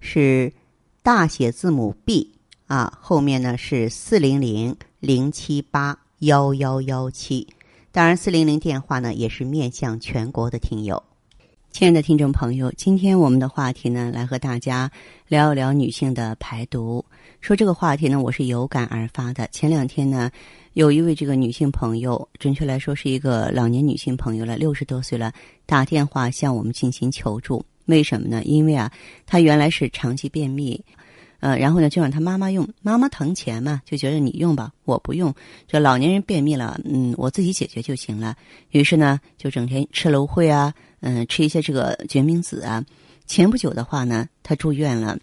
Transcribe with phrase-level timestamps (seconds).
[0.00, 0.52] 是
[1.02, 2.32] 大写字母 B
[2.66, 7.46] 啊，后面呢是四零零零七八幺幺幺七。
[7.90, 11.02] 当然，四零零电话呢也是面向全国的听友。
[11.70, 14.90] 亲爱的听众朋友，今天我们的话题呢，来和大家
[15.26, 17.04] 聊一聊女性的排毒。
[17.40, 19.46] 说这个话题呢，我是有感而发的。
[19.48, 20.30] 前两天呢，
[20.72, 25.32] 有一位这个女性朋友，准确来说是一个老年女性朋友了，六十多岁了，
[25.66, 27.64] 打电话向我们进行求助。
[27.88, 28.42] 为什么呢？
[28.44, 28.92] 因为啊，
[29.26, 30.84] 他原来是长期便秘。
[31.40, 35.32] 呃，然后呢，就让他妈妈用，妈妈疼钱嘛，就觉得你用吧，我不用。
[35.68, 38.36] 这老年人便秘了，嗯，我自己解决就行了。
[38.72, 42.84] 于是呢，就整天吃芦荟啊，嗯，吃一些这个决明子啊。
[43.26, 45.16] 前不久的话呢，他住院了，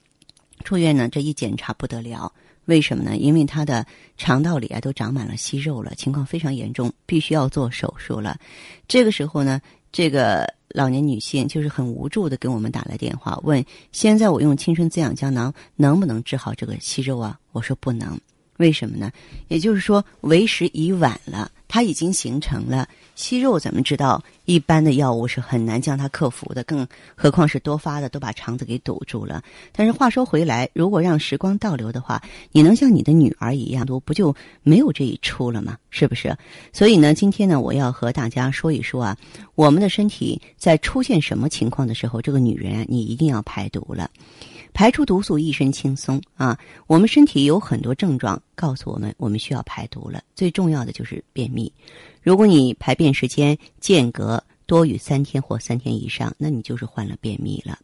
[0.63, 2.31] 住院呢，这一检查不得了，
[2.63, 3.17] 为什么呢？
[3.17, 3.85] 因为他的
[4.17, 8.39] 肠道里啊都长满了息肉了，情况非常严重，必须要做手术了。
[8.87, 10.54] 这个时候呢，这个。
[10.75, 17.39] 老年女性就是很无助的给我们打来电话，问：现在我用青春滋养胶囊能不能治好这个息肉啊？
[17.53, 18.19] 我说不能，
[18.57, 19.09] 为什么呢？
[19.47, 21.49] 也就是说为时已晚了。
[21.75, 24.23] 它已经形成了息肉，咱们知道？
[24.45, 29.43] 一般的药物是很难将它克服的，更何况是多发的，都把肠子给堵住了。
[29.73, 32.23] 但是话说回来，如果让时光倒流的话，
[32.53, 35.77] 你能像你的女儿一样，都不就没有这一出了吗？
[35.89, 36.33] 是不是？
[36.71, 39.17] 所以呢，今天呢，我要和大家说一说啊，
[39.55, 44.09] 我们的身体在出现什么情况的时候，这个女人你一定要排毒了。
[44.75, 46.59] 排出毒素，一身轻松啊！
[46.85, 50.21] 我们身体有很多症状告诉我们，我们需要排毒了。
[50.35, 51.71] 最重要的就是便秘。
[52.21, 57.79] 如果你排便时间间隔多于三天或三天以上，那你就是患了便秘了。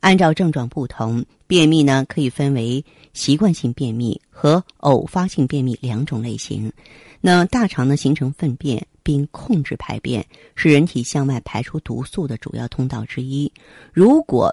[0.00, 6.72] 按照症状不同，便秘呢可以分为习惯性便秘和偶发性便秘两种类型。
[7.20, 13.52] 那大肠呢形成粪便并控制排便，是人体向外排出毒素的主要通道之一。
[13.92, 14.52] 如果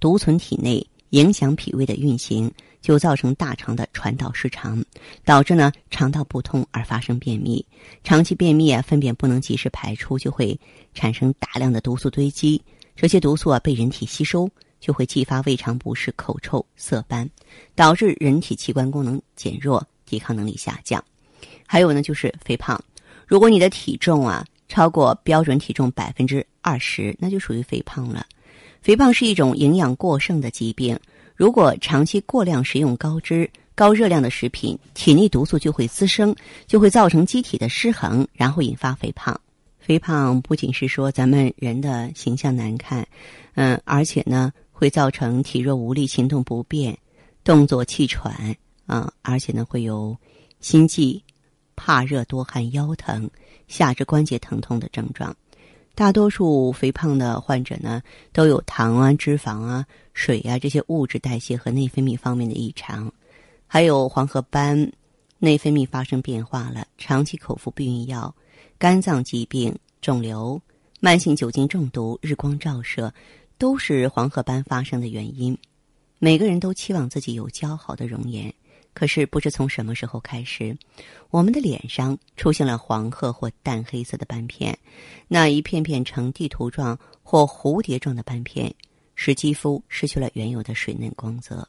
[0.00, 2.50] 毒存体内，影响脾胃的运行，
[2.80, 4.82] 就造成大肠的传导失常，
[5.26, 7.64] 导致呢肠道不通而发生便秘。
[8.02, 10.58] 长期便秘啊，粪便不能及时排出，就会
[10.94, 12.60] 产生大量的毒素堆积。
[12.96, 14.48] 这些毒素啊被人体吸收，
[14.80, 17.28] 就会激发胃肠不适、口臭、色斑，
[17.74, 21.02] 导致人体器官功能减弱、抵抗能力下降。
[21.66, 22.82] 还有呢，就是肥胖。
[23.26, 28.24] 如果你的体重啊超过标准体重百分之二十，那就属于肥胖了。
[28.82, 30.98] 肥胖是一种营养过剩的疾病。
[31.36, 36.34] 如果长期过量食用高脂、高热量的食品，体内毒素就会滋生，
[36.66, 39.40] 就会造成机体的失衡，然后引发肥胖。
[39.78, 43.06] 肥胖不仅是说咱们人的形象难看，
[43.54, 46.96] 嗯，而且呢会造成体弱无力、行动不便、
[47.44, 48.56] 动作气喘
[48.86, 50.16] 啊，而且呢会有
[50.60, 51.22] 心悸、
[51.76, 53.30] 怕热、多汗、腰疼、
[53.68, 55.34] 下肢关节疼痛的症状。
[55.94, 63.12] 大多数肥胖的患者呢，都有糖啊、脂肪啊、水啊这些物质代谢和内分泌方面的异常，
[63.66, 64.90] 还有黄褐斑，
[65.38, 68.34] 内分泌发生变化了，长期口服避孕药、
[68.78, 70.60] 肝脏疾病、肿瘤、
[70.98, 73.12] 慢性酒精中毒、日光照射，
[73.58, 75.56] 都是黄褐斑发生的原因。
[76.24, 78.54] 每个人都期望自己有姣好的容颜。
[78.94, 80.76] 可是，不知从什么时候开始，
[81.30, 84.78] 我们的脸上出现了黄褐或淡黑色的斑片，
[85.26, 88.72] 那一片片呈地图状或蝴蝶状的斑片，
[89.16, 91.66] 使肌肤失去了原有的水嫩光泽。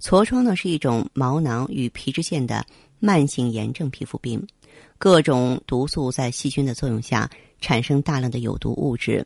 [0.00, 2.64] 痤疮呢，是一种毛囊与皮脂腺的
[2.98, 4.42] 慢性炎症皮肤病，
[4.96, 7.30] 各种毒素在细菌的作用下
[7.60, 9.22] 产生大量的有毒物质，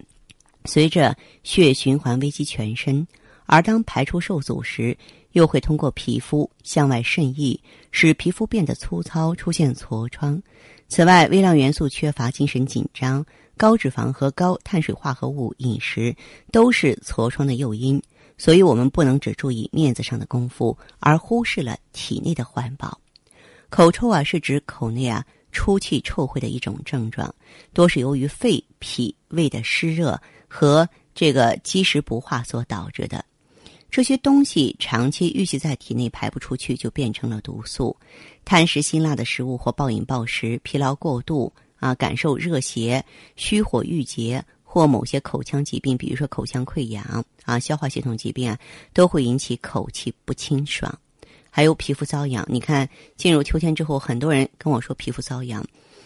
[0.65, 3.07] 随着血循环危及全身，
[3.47, 4.97] 而当排出受阻时。
[5.33, 7.59] 又会通过皮肤向外渗溢，
[7.91, 10.39] 使皮肤变得粗糙，出现痤疮。
[10.89, 13.25] 此外，微量元素缺乏、精神紧张、
[13.57, 16.15] 高脂肪和高碳水化合物饮食
[16.51, 17.99] 都是痤疮的诱因。
[18.37, 23.01] 所以，我们不能只注意面子上的功夫，而忽视了体内的环保。
[23.71, 27.35] 口臭啊，是指口内啊出气臭秽的一种症状，
[27.73, 33.25] 多是由于肺、脾、胃的湿热和这个积食不化所导致的。
[33.93, 37.95] 这些东西长期淤积在体内排不出去，就变成了毒素。
[38.43, 43.05] 贪食辛辣的食物或暴饮暴食、疲劳过度啊，感受热邪、
[43.37, 48.59] 虚火郁结、或某些口腔疾病，比如说口腔溃疡啊、消化系统疾病啊，
[48.95, 50.99] 都会引起口气不清爽。
[51.51, 55.63] 还有皮肤瘙痒，你看进入秋天之后，很多人跟我说皮肤瘙痒，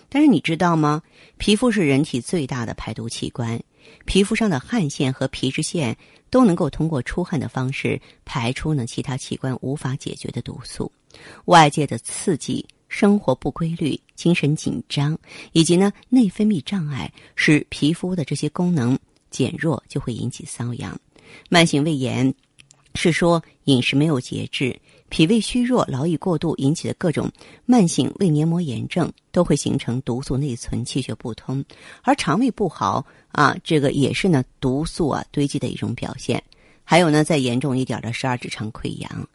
[0.08, 1.00] 但是你知道吗？
[1.38, 3.62] 皮肤是人体最大的排毒器官，
[4.06, 5.96] 皮肤上的汗腺和皮脂腺
[6.36, 10.92] 都能够通过出汗的方式排出呢其他器官无法解决的毒素。
[11.46, 15.18] 外界的刺激、生活不规律、精神紧张，
[15.52, 18.98] 以及呢内分泌障碍，使皮肤的这些功能
[19.30, 21.00] 减弱，就会引起瘙痒。
[21.48, 22.34] 慢性胃炎
[22.94, 24.78] 是说饮食没有节制。
[25.08, 27.30] 脾胃虚弱、劳逸过度引起的各种
[27.64, 31.62] 慢性胃黏膜炎症，都会形成毒素内存、气血不通；
[32.02, 36.42] 而肠胃不好啊，这个也是呢毒素啊堆积的一种表现。
[36.82, 39.28] 还有呢，再严重一点的十二指肠溃疡、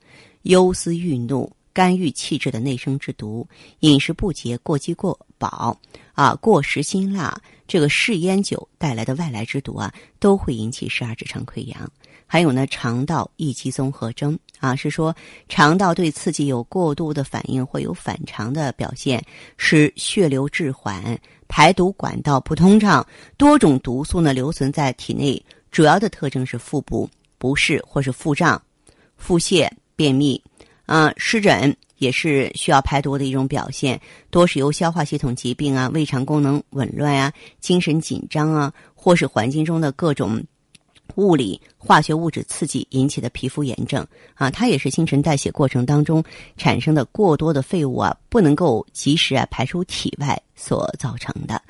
[0.44, 3.48] 忧思郁怒、肝郁气滞的内生之毒，
[3.80, 5.78] 饮食不节、过饥过饱
[6.14, 11.92] 啊、过食辛辣，这个嗜烟酒带来的外来之毒啊，都会引起十二指肠溃疡。
[12.31, 15.13] 还有呢，肠道易激综合征啊，是说
[15.50, 19.22] 肠道对刺激有过度的反应，会有反常的表现，
[19.57, 21.19] 使血流滞缓，
[21.50, 23.06] 排毒管道不通畅，
[23.36, 25.44] 多种毒素呢留存在体内。
[25.72, 28.62] 主要的特征是腹部不适或是腹胀、
[29.18, 30.42] 腹泻、便秘，
[30.86, 34.00] 啊，湿疹也是需要排毒的一种表现，
[34.30, 40.42] 多是由消化系统疾病啊、胃肠功能紊乱啊、精神紧张啊，或是环境中的各种。
[41.16, 44.06] 物理、化学物质刺激引起的皮肤炎症
[44.36, 46.24] 啊，它也是新陈代谢过程当中
[46.58, 51.62] 产生的过多的废物啊，不能够及时啊排出体外所造成的。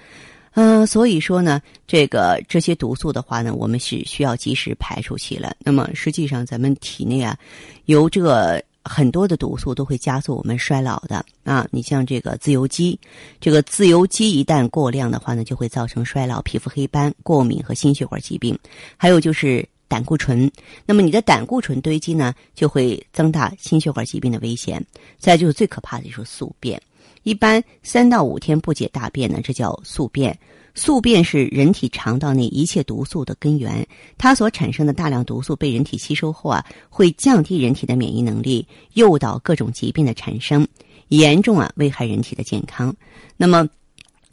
[0.54, 5.56] 嗯，所以说呢，这个这些毒素的话呢，我们是需要及时排出去了。
[5.60, 7.38] 那么实际上，咱们体内啊，
[7.86, 8.62] 由这。
[8.84, 11.68] 很多的毒素都会加速我们衰老的啊！
[11.72, 13.00] 你像这个自由基，
[13.40, 18.58] 这个自由基一旦过量的话呢，就会造成衰老、皮肤黑斑、过敏和心血管疾病。
[18.98, 20.52] 还有就是胆固醇，
[20.86, 24.84] 那么你的胆固醇堆积呢，就会增大心血管疾病的危险。
[25.20, 26.82] 再就是最可怕的就是宿便，
[27.24, 30.38] 一般三到五天不解大便呢，这叫宿便。
[30.74, 33.86] 宿便是人体肠道内一切毒素的根源，
[34.18, 40.66] 它所产生的大量毒素被人体吸收后啊，会降低人体的免疫能力，诱导各种疾病的产生，
[41.10, 42.96] 严重啊危害人体的健康。
[43.36, 43.68] 那么，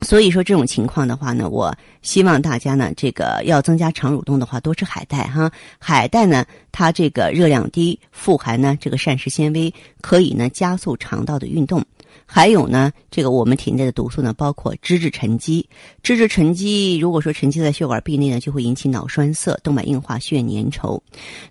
[0.02, 5.50] 所以说这种情况的话呢，我希望大家呢，这个要增加肠蠕动的话，多吃海带哈。
[5.81, 11.84] 海带呢，它这个热量低，富含呢这个膳食纤维，可以呢加速肠道的运动。
[12.26, 15.66] 还有呢，这个我们体内的毒素呢，包括脂质沉积。
[16.02, 21.00] 脂质沉积，如果说沉积在血管壁内呢，就会引起脑栓塞、动脉硬化、血粘稠。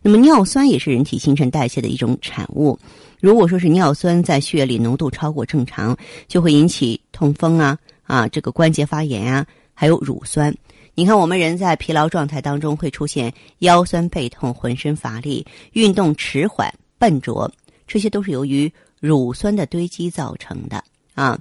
[0.02, 2.78] 那么尿酸也是人体新陈代谢的一种产物。
[3.20, 10.56] 如果说是尿酸在血液里浓度超过正常，就会引起痛风啊啊，这个关节发炎啊，还有乳酸。
[10.94, 17.52] 你看，我们人在疲劳状态当中会出现腰酸背痛、浑身乏力、运动迟缓、笨拙，
[17.88, 18.72] 这些都是由于。
[19.00, 20.84] 乳酸的堆积造成的
[21.14, 21.38] 啊，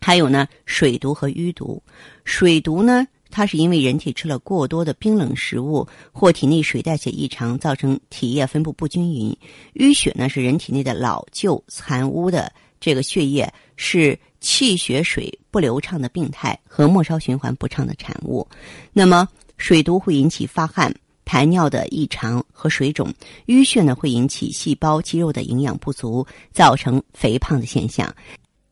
[0.00, 1.82] 还有呢，水毒和淤毒。
[2.24, 9.36] 水毒呢，它是因为人体吃了过多的冰冷食物，或体内水代谢异常，造成体液分布不均匀。
[9.74, 18.46] 淤血呢，是人体内的老旧残污的这个血液，是气血水不流畅的病态和末梢循环不畅的产物。
[18.92, 19.26] 那么，
[19.56, 20.94] 水毒会引起发汗。
[21.34, 23.12] 排尿的异常和水肿，
[23.46, 28.14] 淤血呢会引起细胞肌肉的营养不足，造成肥胖的现象。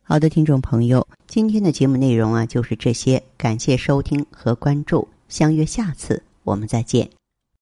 [0.01, 7.22] 好的，听众朋友，今天的节目内容啊就是这些，感谢收听和关注，相约下次我们再见。